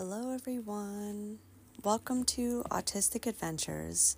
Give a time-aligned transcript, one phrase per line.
[0.00, 1.40] Hello, everyone.
[1.82, 4.16] Welcome to Autistic Adventures.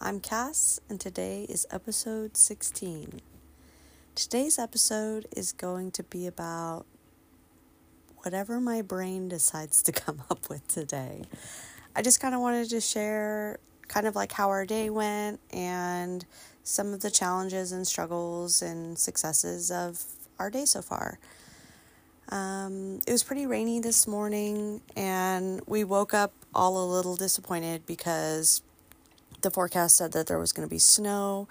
[0.00, 3.20] I'm Cass, and today is episode 16.
[4.16, 6.84] Today's episode is going to be about
[8.24, 11.22] whatever my brain decides to come up with today.
[11.94, 16.26] I just kind of wanted to share kind of like how our day went and
[16.64, 20.02] some of the challenges and struggles and successes of
[20.40, 21.20] our day so far.
[22.30, 27.84] Um, it was pretty rainy this morning, and we woke up all a little disappointed
[27.86, 28.62] because
[29.40, 31.48] the forecast said that there was going to be snow,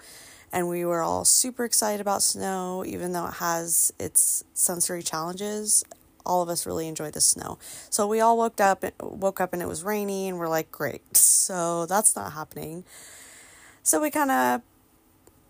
[0.50, 5.84] and we were all super excited about snow, even though it has its sensory challenges.
[6.24, 7.58] All of us really enjoy the snow,
[7.90, 8.82] so we all woke up.
[9.00, 12.84] Woke up and it was rainy, and we're like, "Great!" So that's not happening.
[13.82, 14.62] So we kind of,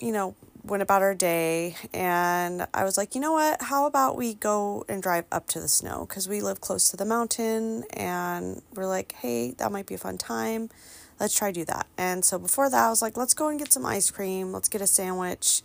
[0.00, 3.62] you know, went about our day and I was like, you know what?
[3.62, 6.06] How about we go and drive up to the snow?
[6.08, 9.98] Because we live close to the mountain and we're like, hey, that might be a
[9.98, 10.70] fun time.
[11.18, 11.86] Let's try do that.
[11.98, 14.52] And so before that, I was like, let's go and get some ice cream.
[14.52, 15.62] Let's get a sandwich.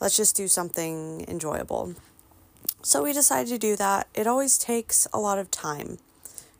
[0.00, 1.94] Let's just do something enjoyable.
[2.82, 4.08] So we decided to do that.
[4.14, 5.98] It always takes a lot of time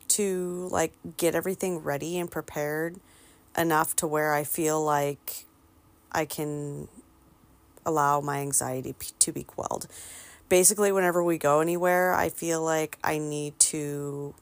[0.09, 3.01] to like get everything ready and prepared
[3.57, 5.45] enough to where I feel like
[6.13, 6.89] I can
[7.91, 9.87] allow my anxiety to be quelled.
[10.49, 14.35] Basically, whenever we go anywhere, I feel like I need to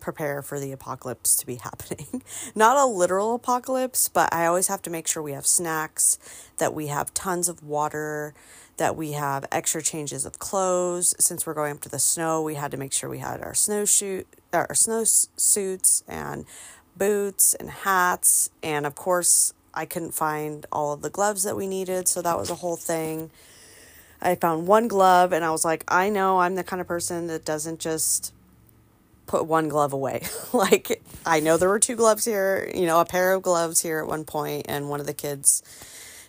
[0.00, 2.22] prepare for the apocalypse to be happening.
[2.54, 6.18] Not a literal apocalypse, but I always have to make sure we have snacks,
[6.58, 8.34] that we have tons of water,
[8.76, 11.14] that we have extra changes of clothes.
[11.18, 13.54] Since we're going up to the snow, we had to make sure we had our
[13.54, 16.44] snowshoe our snow suits and
[16.96, 21.66] boots and hats and of course I couldn't find all of the gloves that we
[21.66, 23.30] needed, so that was a whole thing.
[24.20, 27.26] I found one glove and I was like, I know I'm the kind of person
[27.28, 28.34] that doesn't just
[29.26, 30.26] put one glove away.
[30.52, 34.00] like, I know there were two gloves here, you know, a pair of gloves here
[34.00, 35.62] at one point, and one of the kids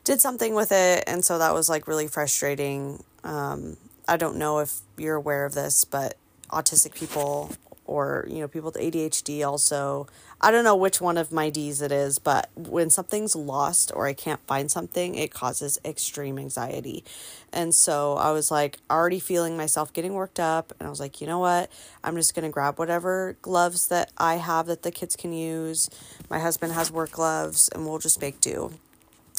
[0.03, 1.04] did something with it.
[1.08, 3.04] And so that was like really frustrating.
[3.23, 3.77] Um,
[4.08, 6.16] I don't know if you're aware of this, but
[6.52, 7.52] autistic people
[7.92, 10.08] or you know people with ADHD also.
[10.40, 14.08] I don't know which one of my D's it is but when something's lost or
[14.08, 17.04] I can't find something it causes extreme anxiety.
[17.52, 21.20] And so I was like already feeling myself getting worked up and I was like
[21.20, 21.70] you know what?
[22.04, 25.90] I'm just going to grab whatever gloves that I have that the kids can use.
[26.30, 28.72] My husband has work gloves and we'll just make do.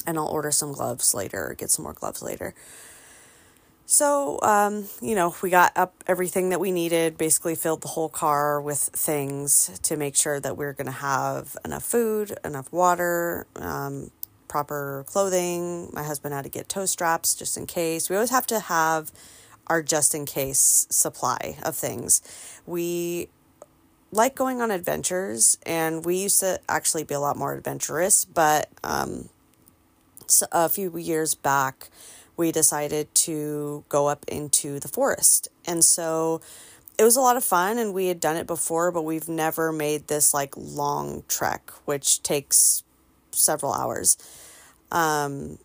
[0.05, 2.53] And I'll order some gloves later or get some more gloves later
[3.85, 8.09] so, um, you know, we got up everything that we needed, basically filled the whole
[8.09, 12.71] car with things to make sure that we are going to have enough food, enough
[12.71, 14.11] water, um,
[14.47, 15.89] proper clothing.
[15.93, 18.09] My husband had to get tow straps just in case.
[18.09, 19.11] We always have to have
[19.67, 22.21] our just in case supply of things.
[22.65, 23.29] We
[24.11, 28.69] like going on adventures, and we used to actually be a lot more adventurous, but
[28.83, 29.29] um,
[30.51, 31.89] a few years back,
[32.35, 35.47] we decided to go up into the forest.
[35.65, 36.41] And so
[36.97, 39.71] it was a lot of fun and we had done it before, but we've never
[39.71, 42.83] made this like long trek, which takes
[43.31, 44.17] several hours.
[44.91, 45.57] Um,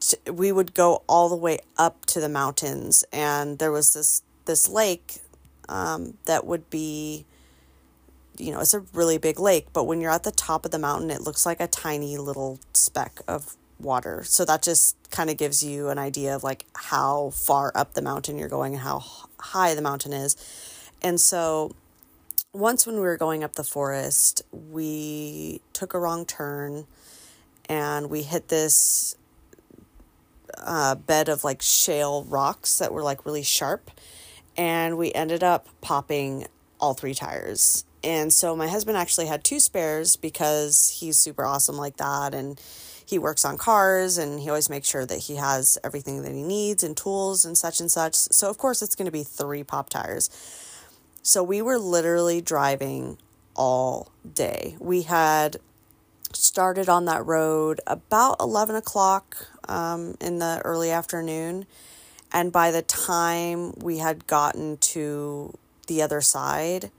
[0.00, 4.22] t- we would go all the way up to the mountains and there was this
[4.44, 5.20] this lake
[5.68, 7.26] um, that would be
[8.38, 10.78] you know it's a really big lake but when you're at the top of the
[10.78, 14.22] mountain it looks like a tiny little speck of water.
[14.24, 18.02] So that just kind of gives you an idea of like how far up the
[18.02, 19.02] mountain you're going and how
[19.38, 20.36] high the mountain is.
[21.02, 21.74] And so
[22.52, 26.86] once when we were going up the forest, we took a wrong turn
[27.68, 29.16] and we hit this
[30.58, 33.90] uh, bed of like shale rocks that were like really sharp.
[34.56, 36.48] And we ended up popping
[36.80, 37.84] all three tires.
[38.02, 42.34] And so my husband actually had two spares because he's super awesome like that.
[42.34, 42.60] And
[43.08, 46.42] he works on cars and he always makes sure that he has everything that he
[46.42, 48.14] needs and tools and such and such.
[48.14, 50.28] So, of course, it's going to be three pop tires.
[51.22, 53.16] So, we were literally driving
[53.56, 54.76] all day.
[54.78, 55.56] We had
[56.34, 61.64] started on that road about 11 o'clock um, in the early afternoon.
[62.30, 65.56] And by the time we had gotten to
[65.86, 66.90] the other side,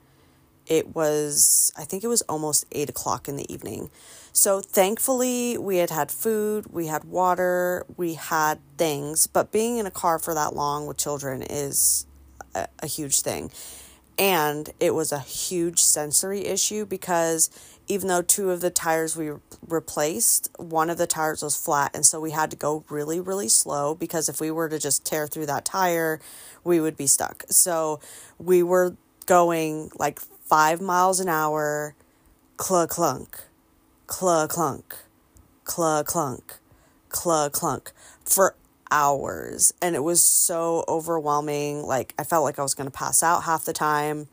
[0.70, 3.90] it was, I think it was almost eight o'clock in the evening.
[4.32, 9.86] So thankfully, we had had food, we had water, we had things, but being in
[9.86, 12.06] a car for that long with children is
[12.54, 13.52] a, a huge thing.
[14.18, 17.50] And it was a huge sensory issue because
[17.88, 19.32] even though two of the tires we
[19.68, 21.92] replaced, one of the tires was flat.
[21.96, 25.06] And so we had to go really, really slow because if we were to just
[25.06, 26.20] tear through that tire,
[26.64, 27.46] we would be stuck.
[27.50, 28.00] So
[28.38, 28.96] we were
[29.26, 31.96] going like five miles an hour,
[32.58, 33.40] cluck clunk,
[34.08, 34.96] cluck clunk,
[35.64, 36.58] cluck clunk,
[37.10, 37.92] cluck clunk
[38.26, 38.56] for
[38.90, 39.72] hours.
[39.80, 41.84] And it was so overwhelming.
[41.84, 44.28] Like, I felt like I was going to pass out half the time.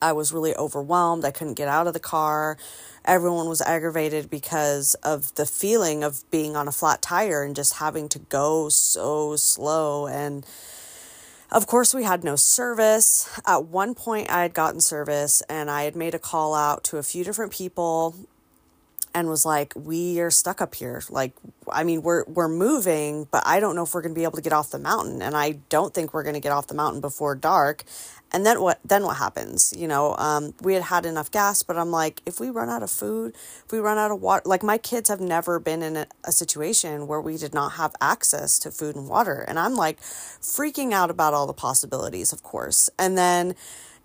[0.00, 1.24] I was really overwhelmed.
[1.24, 2.56] I couldn't get out of the car.
[3.04, 7.74] Everyone was aggravated because of the feeling of being on a flat tire and just
[7.74, 10.06] having to go so slow.
[10.06, 10.46] And
[11.52, 13.28] of course, we had no service.
[13.46, 16.96] At one point, I had gotten service and I had made a call out to
[16.96, 18.16] a few different people
[19.14, 21.02] and was like, "We are stuck up here.
[21.10, 21.32] Like,
[21.74, 24.36] I mean, we're we're moving, but I don't know if we're going to be able
[24.36, 26.74] to get off the mountain, and I don't think we're going to get off the
[26.74, 27.84] mountain before dark."
[28.34, 28.80] And then what?
[28.84, 29.74] Then what happens?
[29.76, 32.82] You know, um, we had had enough gas, but I'm like, if we run out
[32.82, 35.96] of food, if we run out of water, like my kids have never been in
[35.96, 39.74] a, a situation where we did not have access to food and water, and I'm
[39.74, 43.54] like freaking out about all the possibilities, of course, and then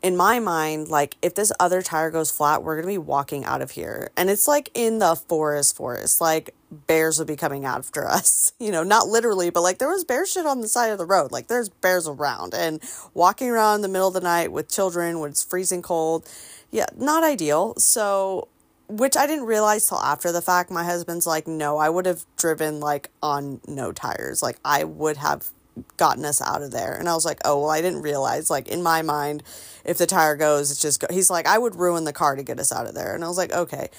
[0.01, 3.61] in my mind, like if this other tire goes flat, we're gonna be walking out
[3.61, 4.11] of here.
[4.15, 6.21] And it's like in the forest forest.
[6.21, 8.53] Like bears would be coming after us.
[8.59, 11.05] You know, not literally, but like there was bear shit on the side of the
[11.05, 11.31] road.
[11.31, 12.81] Like there's bears around and
[13.13, 16.27] walking around in the middle of the night with children when it's freezing cold.
[16.71, 17.75] Yeah, not ideal.
[17.77, 18.49] So
[18.89, 20.71] which I didn't realize till after the fact.
[20.71, 24.41] My husband's like, no, I would have driven like on no tires.
[24.41, 25.51] Like I would have
[25.97, 26.95] gotten us out of there.
[26.95, 28.50] And I was like, oh, well, I didn't realize.
[28.50, 29.44] Like in my mind,
[29.85, 31.07] if the tire goes, it's just, go-.
[31.09, 33.13] he's like, I would ruin the car to get us out of there.
[33.13, 33.89] And I was like, okay.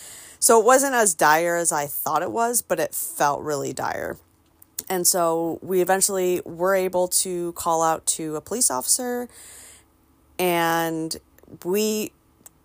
[0.41, 4.17] So it wasn't as dire as I thought it was, but it felt really dire.
[4.89, 9.29] And so we eventually were able to call out to a police officer
[10.39, 11.17] and
[11.65, 12.13] we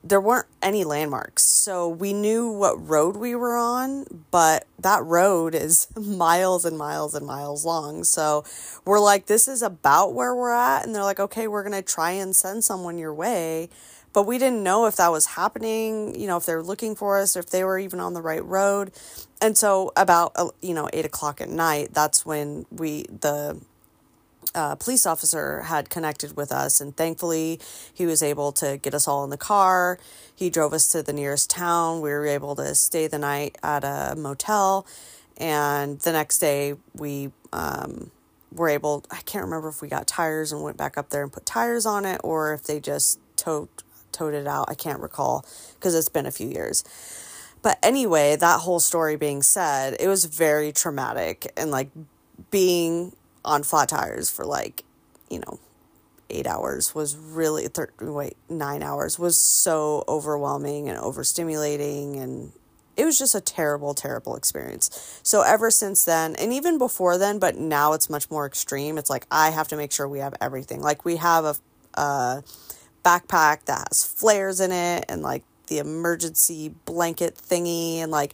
[0.03, 1.43] there weren't any landmarks.
[1.43, 7.15] So we knew what road we were on, but that road is miles and miles
[7.15, 8.03] and miles long.
[8.03, 8.43] So
[8.85, 10.85] we're like, this is about where we're at.
[10.85, 13.69] And they're like, okay, we're going to try and send someone your way.
[14.11, 17.17] But we didn't know if that was happening, you know, if they were looking for
[17.17, 18.91] us or if they were even on the right road.
[19.41, 23.59] And so about, uh, you know, eight o'clock at night, that's when we, the
[24.55, 27.59] uh, police officer had connected with us, and thankfully,
[27.93, 29.99] he was able to get us all in the car.
[30.35, 32.01] He drove us to the nearest town.
[32.01, 34.85] We were able to stay the night at a motel,
[35.37, 38.11] and the next day, we um,
[38.51, 39.05] were able.
[39.11, 41.85] I can't remember if we got tires and went back up there and put tires
[41.85, 43.69] on it, or if they just towed
[44.11, 44.65] towed it out.
[44.69, 45.45] I can't recall
[45.75, 46.83] because it's been a few years.
[47.63, 51.89] But anyway, that whole story being said, it was very traumatic and like
[52.51, 53.15] being
[53.45, 54.83] on flat tires for like,
[55.29, 55.59] you know,
[56.29, 62.21] eight hours was really, thir- wait, nine hours was so overwhelming and overstimulating.
[62.21, 62.51] And
[62.97, 65.19] it was just a terrible, terrible experience.
[65.23, 68.97] So ever since then, and even before then, but now it's much more extreme.
[68.97, 70.81] It's like I have to make sure we have everything.
[70.81, 71.55] Like we have a,
[71.99, 72.43] a
[73.03, 78.33] backpack that has flares in it and like the emergency blanket thingy and like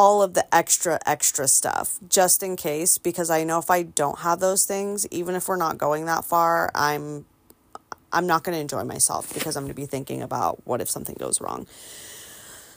[0.00, 4.20] all of the extra extra stuff just in case because I know if I don't
[4.20, 7.26] have those things even if we're not going that far I'm
[8.10, 10.88] I'm not going to enjoy myself because I'm going to be thinking about what if
[10.88, 11.66] something goes wrong.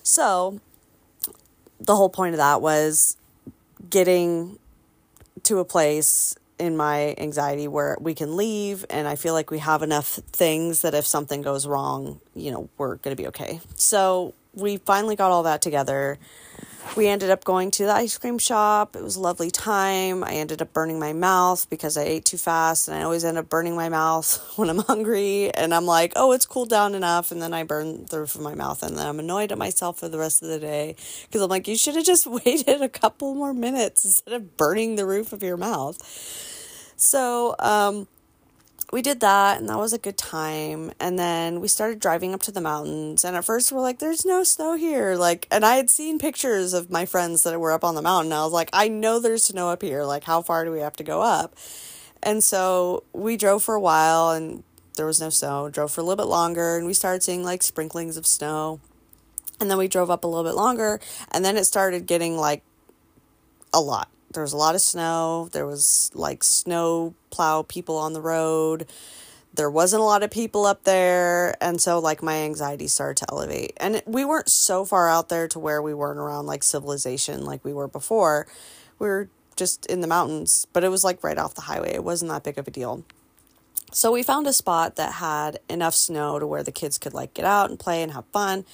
[0.03, 0.59] So
[1.79, 3.15] the whole point of that was
[3.89, 4.59] getting
[5.43, 9.59] to a place in my anxiety where we can leave and I feel like we
[9.59, 13.61] have enough things that if something goes wrong, you know, we're going to be okay.
[13.75, 16.19] So we finally got all that together
[16.95, 18.95] we ended up going to the ice cream shop.
[18.95, 20.23] It was a lovely time.
[20.23, 23.37] I ended up burning my mouth because I ate too fast, and I always end
[23.37, 25.51] up burning my mouth when I'm hungry.
[25.53, 27.31] And I'm like, oh, it's cooled down enough.
[27.31, 29.99] And then I burn the roof of my mouth, and then I'm annoyed at myself
[29.99, 32.89] for the rest of the day because I'm like, you should have just waited a
[32.89, 35.97] couple more minutes instead of burning the roof of your mouth.
[36.95, 38.07] So, um,
[38.93, 40.91] we did that and that was a good time.
[40.99, 44.23] And then we started driving up to the mountains and at first we're like there's
[44.23, 45.15] no snow here.
[45.15, 48.31] Like and i had seen pictures of my friends that were up on the mountain
[48.31, 50.03] i was like i know there's snow up here.
[50.03, 51.55] Like how far do we have to go up?
[52.21, 54.63] And so we drove for a while and
[54.95, 57.63] there was no snow drove for a little bit longer and we started seeing like
[57.63, 58.79] sprinklings of snow.
[59.59, 60.99] And then we drove up a little bit longer
[61.31, 62.61] and then it started getting like
[63.73, 65.49] a lot there was a lot of snow.
[65.51, 68.87] There was like snow plow people on the road.
[69.53, 71.55] There wasn't a lot of people up there.
[71.61, 73.73] And so, like, my anxiety started to elevate.
[73.77, 77.63] And we weren't so far out there to where we weren't around like civilization like
[77.63, 78.47] we were before.
[78.97, 81.93] We were just in the mountains, but it was like right off the highway.
[81.93, 83.03] It wasn't that big of a deal.
[83.91, 87.35] So, we found a spot that had enough snow to where the kids could like
[87.35, 88.65] get out and play and have fun.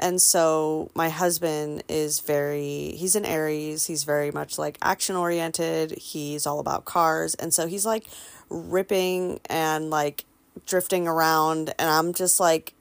[0.00, 3.86] And so my husband is very, he's an Aries.
[3.86, 5.92] He's very much like action oriented.
[5.92, 7.34] He's all about cars.
[7.34, 8.06] And so he's like
[8.48, 10.24] ripping and like
[10.66, 12.74] drifting around and I'm just like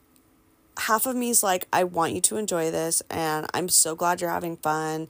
[0.78, 4.22] half of me is like I want you to enjoy this and I'm so glad
[4.22, 5.08] you're having fun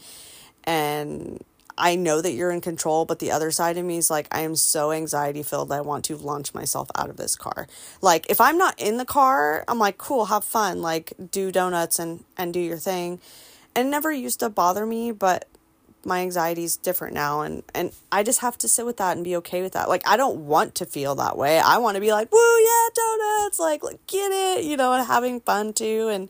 [0.64, 1.44] and
[1.80, 4.42] I know that you're in control, but the other side of me is like, I
[4.42, 5.72] am so anxiety filled.
[5.72, 7.68] I want to launch myself out of this car.
[8.02, 11.98] Like, if I'm not in the car, I'm like, cool, have fun, like, do donuts
[11.98, 13.20] and, and do your thing.
[13.74, 15.46] And it never used to bother me, but
[16.06, 19.24] my anxiety is different now and and I just have to sit with that and
[19.24, 19.90] be okay with that.
[19.90, 21.60] Like I don't want to feel that way.
[21.60, 25.06] I want to be like, "Woo, yeah, donuts." Like, like get it, you know, and
[25.06, 26.30] having fun too and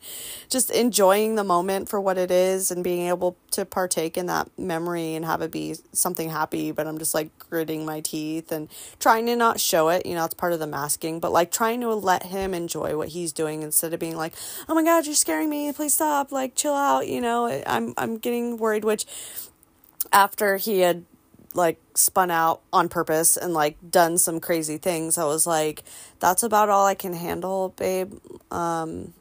[0.50, 4.50] just enjoying the moment for what it is and being able to partake in that
[4.58, 8.68] memory and have it be something happy, but I'm just like gritting my teeth and
[9.00, 11.82] trying to not show it, you know, it's part of the masking, but like trying
[11.82, 14.34] to let him enjoy what he's doing instead of being like,
[14.68, 15.72] "Oh my god, you're scaring me.
[15.72, 16.32] Please stop.
[16.32, 19.06] Like chill out." You know, I'm I'm getting worried which
[20.12, 21.06] after he had
[21.54, 25.84] like spun out on purpose and like done some crazy things, I was like,
[26.20, 28.14] that's about all I can handle, babe.
[28.52, 29.14] Um,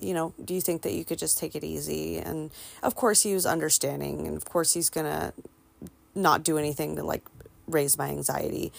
[0.00, 2.18] you know, do you think that you could just take it easy?
[2.18, 2.50] And
[2.82, 5.32] of course, he was understanding, and of course, he's gonna
[6.14, 7.26] not do anything to like
[7.66, 8.72] raise my anxiety.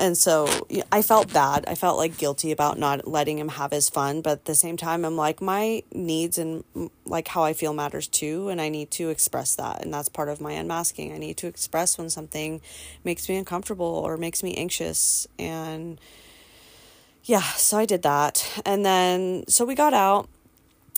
[0.00, 0.48] And so
[0.90, 1.66] I felt bad.
[1.68, 4.22] I felt like guilty about not letting him have his fun.
[4.22, 6.64] But at the same time, I'm like, my needs and
[7.04, 8.48] like how I feel matters too.
[8.48, 9.84] And I need to express that.
[9.84, 11.12] And that's part of my unmasking.
[11.12, 12.62] I need to express when something
[13.04, 15.26] makes me uncomfortable or makes me anxious.
[15.38, 16.00] And
[17.24, 18.62] yeah, so I did that.
[18.64, 20.30] And then, so we got out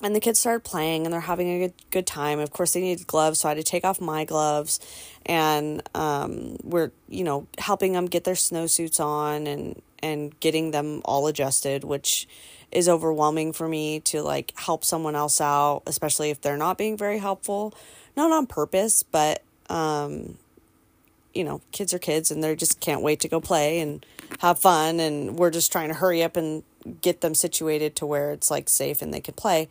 [0.03, 2.41] and the kids started playing and they're having a good, good time.
[2.41, 4.81] Of course, they needed gloves, so I had to take off my gloves,
[5.27, 11.01] and um, we're you know helping them get their snowsuits on and and getting them
[11.05, 12.29] all adjusted, which
[12.73, 16.97] is overwhelming for me to like help someone else out, especially if they're not being
[16.97, 17.75] very helpful,
[18.17, 20.39] not on purpose, but um,
[21.35, 24.05] you know, kids are kids and they just can't wait to go play and
[24.41, 26.63] have fun, and we're just trying to hurry up and
[27.01, 29.69] get them situated to where it's like safe and they can play.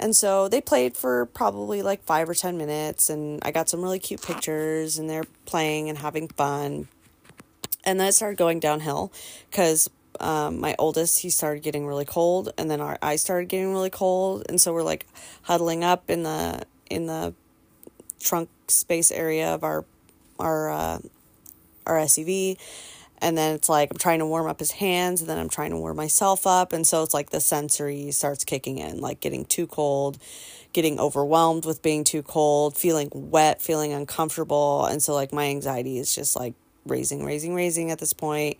[0.00, 3.82] And so they played for probably like five or 10 minutes, and I got some
[3.82, 6.88] really cute pictures, and they're playing and having fun.
[7.84, 9.12] And then it started going downhill
[9.50, 13.72] because um, my oldest, he started getting really cold, and then our, I started getting
[13.72, 14.44] really cold.
[14.48, 15.06] And so we're like
[15.42, 17.34] huddling up in the, in the
[18.20, 19.84] trunk space area of our,
[20.38, 20.98] our, uh,
[21.86, 22.56] our SUV
[23.20, 25.70] and then it's like I'm trying to warm up his hands and then I'm trying
[25.70, 26.72] to warm myself up.
[26.72, 30.18] And so it's like the sensory starts kicking in like getting too cold
[30.72, 34.86] getting overwhelmed with being too cold feeling wet feeling uncomfortable.
[34.86, 36.54] And so like my anxiety is just like
[36.86, 38.56] raising raising raising at this point.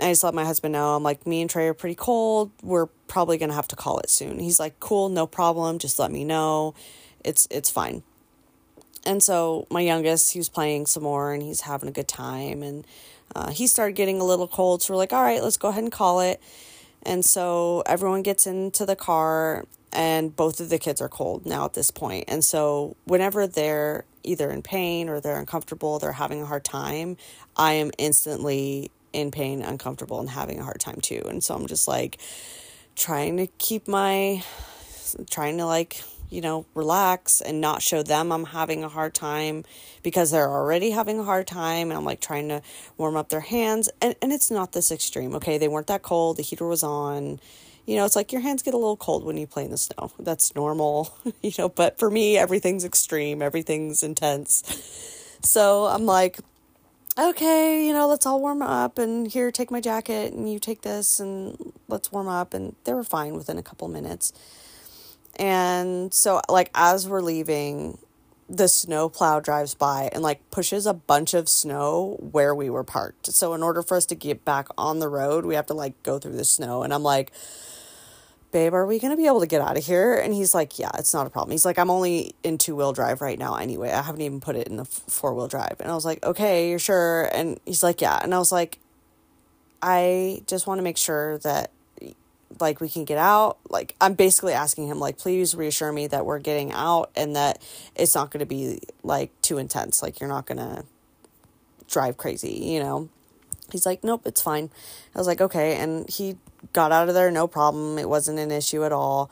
[0.00, 2.50] I just let my husband know I'm like me and Trey are pretty cold.
[2.62, 4.38] We're probably to have to call it soon.
[4.38, 5.78] He's like cool no problem.
[5.78, 6.74] Just let me know.
[7.24, 8.02] It's it's fine
[9.06, 12.62] and so my youngest he was playing some more and he's having a good time
[12.62, 12.86] and
[13.34, 15.82] uh, he started getting a little cold, so we're like, all right, let's go ahead
[15.82, 16.40] and call it.
[17.02, 21.64] And so everyone gets into the car, and both of the kids are cold now
[21.64, 22.24] at this point.
[22.28, 27.16] And so whenever they're either in pain or they're uncomfortable, they're having a hard time,
[27.56, 31.22] I am instantly in pain, uncomfortable, and having a hard time too.
[31.26, 32.18] And so I'm just like
[32.96, 34.42] trying to keep my,
[35.30, 39.64] trying to like you know, relax and not show them I'm having a hard time
[40.02, 41.90] because they're already having a hard time.
[41.90, 42.62] And I'm like trying to
[42.96, 43.88] warm up their hands.
[44.00, 45.58] And, and it's not this extreme, okay?
[45.58, 46.36] They weren't that cold.
[46.36, 47.40] The heater was on.
[47.86, 49.78] You know, it's like your hands get a little cold when you play in the
[49.78, 50.12] snow.
[50.18, 55.38] That's normal, you know, but for me, everything's extreme, everything's intense.
[55.42, 56.38] So I'm like,
[57.18, 60.82] okay, you know, let's all warm up and here, take my jacket and you take
[60.82, 62.54] this and let's warm up.
[62.54, 64.32] And they were fine within a couple minutes.
[65.38, 67.98] And so, like, as we're leaving,
[68.48, 72.84] the snow plow drives by and like pushes a bunch of snow where we were
[72.84, 73.26] parked.
[73.26, 76.02] So, in order for us to get back on the road, we have to like
[76.02, 76.82] go through the snow.
[76.82, 77.32] And I'm like,
[78.50, 80.14] babe, are we going to be able to get out of here?
[80.14, 81.52] And he's like, yeah, it's not a problem.
[81.52, 83.90] He's like, I'm only in two wheel drive right now anyway.
[83.90, 85.76] I haven't even put it in the four wheel drive.
[85.80, 87.28] And I was like, okay, you're sure?
[87.34, 88.18] And he's like, yeah.
[88.22, 88.78] And I was like,
[89.82, 91.70] I just want to make sure that
[92.60, 93.58] like we can get out.
[93.68, 97.62] Like i'm basically asking him like please reassure me that we're getting out and that
[97.94, 100.02] it's not going to be like too intense.
[100.02, 100.84] Like you're not going to
[101.88, 103.08] drive crazy you know?
[103.70, 104.70] He's like nope it's fine.
[105.14, 106.36] I was like okay and he
[106.72, 107.98] got out of there no problem.
[107.98, 109.30] It wasn't an issue at all.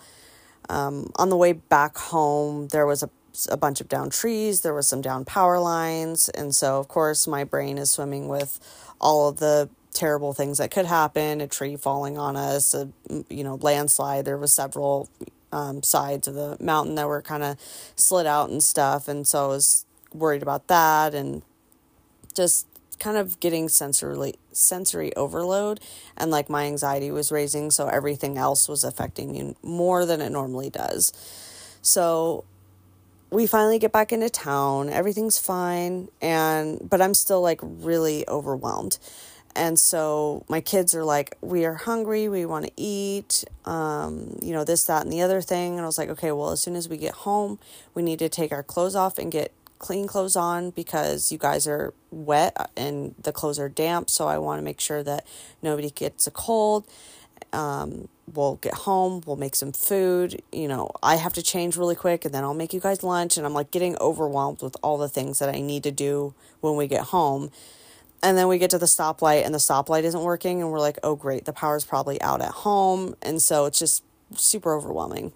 [0.69, 3.11] Um, on the way back home there was a,
[3.51, 4.61] a bunch of down trees.
[4.61, 6.29] There was some down power lines.
[6.29, 8.61] And so of course my brain is swimming with
[9.01, 12.89] all of the terrible things that could happen a tree falling on us a
[13.29, 15.09] you know landslide there was several
[15.53, 17.59] um, sides of the mountain that were kind of
[17.97, 21.43] slid out and stuff and so i was worried about that and
[22.35, 22.67] just
[22.99, 25.81] kind of getting sensory sensory overload
[26.17, 30.31] and like my anxiety was raising so everything else was affecting me more than it
[30.31, 31.13] normally does.
[31.83, 32.45] So
[33.31, 34.89] we finally get back into town.
[34.89, 38.99] Everything's fine and but I'm still like really overwhelmed.
[39.57, 44.53] And so my kids are like, we are hungry, we want to eat, um, you
[44.53, 45.73] know, this, that, and the other thing.
[45.73, 47.59] And I was like, okay, well, as soon as we get home,
[47.95, 51.67] we need to take our clothes off and get clean clothes on because you guys
[51.67, 54.11] are wet and the clothes are damp.
[54.11, 55.27] So I want to make sure that
[55.63, 56.87] nobody gets a cold.
[57.53, 60.43] Um, we'll get home, we'll make some food.
[60.53, 63.37] You know, I have to change really quick and then I'll make you guys lunch.
[63.37, 66.77] And I'm like getting overwhelmed with all the things that I need to do when
[66.77, 67.51] we get home.
[68.27, 70.61] And then we get to the stoplight and the stoplight isn't working.
[70.61, 73.15] And we're like, oh, great, the power's probably out at home.
[73.23, 74.03] And so it's just
[74.35, 75.31] super overwhelming.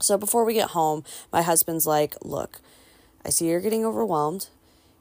[0.00, 1.02] So before we get home,
[1.32, 2.60] my husband's like, look,
[3.26, 4.46] I see you're getting overwhelmed.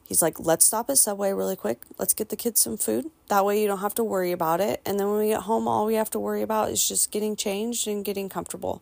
[0.03, 1.83] He's like, let's stop at Subway really quick.
[1.99, 3.11] Let's get the kids some food.
[3.27, 4.81] That way you don't have to worry about it.
[4.83, 7.35] And then when we get home, all we have to worry about is just getting
[7.35, 8.81] changed and getting comfortable.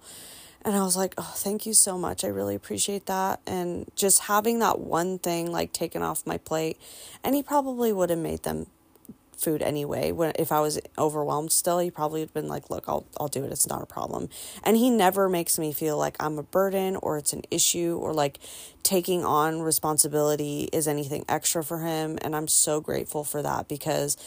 [0.64, 2.24] And I was like, oh, thank you so much.
[2.24, 3.40] I really appreciate that.
[3.48, 6.78] And just having that one thing like taken off my plate.
[7.24, 8.68] And he probably would have made them
[9.40, 10.12] food anyway.
[10.12, 13.28] When if I was overwhelmed still, he probably would have been like, "Look, I'll I'll
[13.28, 13.52] do it.
[13.52, 14.30] It's not a problem."
[14.64, 18.14] And he never makes me feel like I'm a burden or it's an issue or
[18.14, 18.40] like
[18.84, 24.18] taking on responsibility is anything extra for him, and I'm so grateful for that because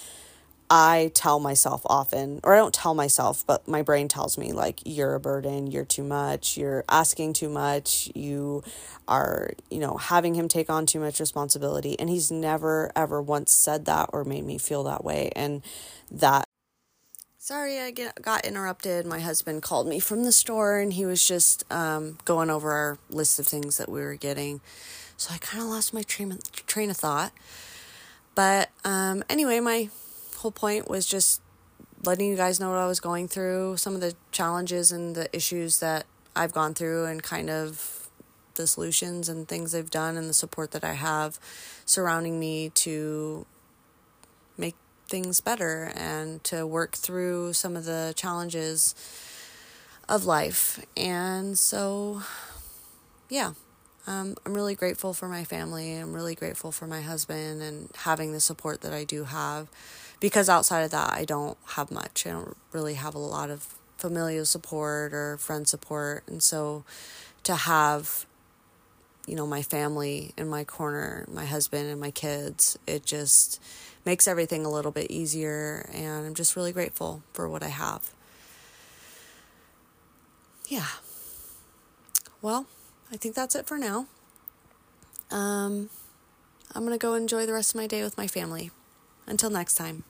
[0.75, 4.81] I tell myself often, or I don't tell myself, but my brain tells me, like,
[4.87, 8.65] you're a burden, you're too much, you're asking too much, you
[9.07, 12.01] are, you know, having him take on too much responsibility.
[12.01, 15.31] And he's never, ever once said that or made me feel that way.
[15.37, 15.61] And
[16.11, 16.47] that.
[17.37, 19.05] Sorry, I get, got interrupted.
[19.05, 22.99] My husband called me from the store and he was just um, going over our
[23.11, 24.63] list of things that we were getting.
[25.19, 27.33] So I kind of lost my train, train of thought.
[28.35, 29.91] But um, anyway, my
[30.43, 31.41] whole point was just
[32.05, 35.35] letting you guys know what I was going through, some of the challenges and the
[35.35, 38.09] issues that I've gone through, and kind of
[38.57, 41.39] the solutions and things I've done, and the support that I have
[41.87, 43.47] surrounding me to
[44.59, 44.75] make
[45.09, 48.95] things better and to work through some of the challenges
[50.09, 50.85] of life.
[50.97, 52.23] And so,
[53.29, 53.53] yeah.
[54.05, 55.95] Um, I'm really grateful for my family.
[55.95, 59.69] I'm really grateful for my husband and having the support that I do have
[60.23, 62.29] because outside of that, I don't have much.
[62.29, 66.23] I don't really have a lot of familial support or friend support.
[66.29, 66.85] And so
[67.43, 68.25] to have,
[69.27, 73.61] you know, my family in my corner, my husband and my kids, it just
[74.05, 75.91] makes everything a little bit easier.
[75.93, 78.13] And I'm just really grateful for what I have.
[80.69, 80.87] Yeah.
[82.41, 82.67] Well,
[83.11, 84.07] I think that's it for now.
[85.33, 85.91] Um,
[86.77, 88.71] I'm going to go enjoy the rest of my day with my family.
[89.27, 90.05] Until next time.